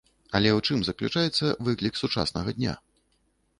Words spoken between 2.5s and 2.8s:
дня?